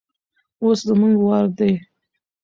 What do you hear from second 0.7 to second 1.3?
زموږ